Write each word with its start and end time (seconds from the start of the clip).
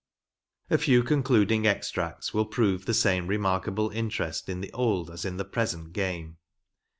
^^ 0.71 0.73
A 0.75 0.79
few 0.79 1.03
concluding 1.03 1.67
extracts 1.67 2.33
will 2.33 2.47
prove 2.47 2.87
the 2.87 2.93
same 2.95 3.27
remarkable 3.27 3.91
interest 3.91 4.49
in 4.49 4.59
the 4.59 4.73
old 4.73 5.11
as 5.11 5.25
in 5.25 5.37
the 5.37 5.45
present 5.45 5.93
game. 5.93 6.37